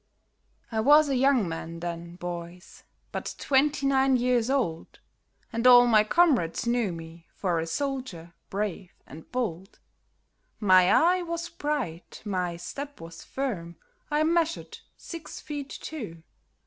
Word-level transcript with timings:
I 0.71 0.79
was 0.79 1.09
a 1.09 1.15
young 1.15 1.47
man 1.47 1.79
then, 1.79 2.15
boys, 2.15 2.85
but 3.11 3.35
twenty 3.37 3.85
nine 3.85 4.17
years 4.17 4.49
old, 4.49 4.99
And 5.53 5.67
all 5.67 5.85
my 5.85 6.03
comrades 6.03 6.65
knew 6.65 6.91
me 6.91 7.27
for 7.35 7.59
a 7.59 7.67
soldier 7.67 8.33
brave 8.49 8.91
and 9.05 9.31
bold; 9.31 9.77
My 10.59 10.89
eye 10.91 11.21
was 11.21 11.49
bright, 11.49 12.23
my 12.25 12.57
step 12.57 12.99
was 12.99 13.23
firm, 13.23 13.75
I 14.09 14.23
measured 14.23 14.79
six 14.97 15.39
feet 15.39 15.69
two. 15.69 16.23